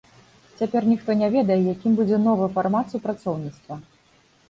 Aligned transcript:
Цяпер 0.61 0.87
ніхто 0.91 1.17
не 1.21 1.29
ведае, 1.35 1.59
якім 1.73 2.01
будзе 2.01 2.17
новы 2.27 2.51
фармат 2.59 2.85
супрацоўніцтва. 2.99 3.83